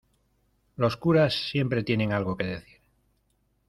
los 0.77 0.97
curas 0.97 1.31
siempre 1.51 1.83
tiene 1.83 2.11
algo 2.11 2.35
que 2.35 2.43
decir. 2.47 2.79